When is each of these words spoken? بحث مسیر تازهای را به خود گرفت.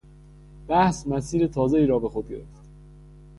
بحث 0.67 1.07
مسیر 1.07 1.47
تازهای 1.47 1.85
را 1.85 1.99
به 1.99 2.09
خود 2.09 2.29
گرفت. 2.29 2.69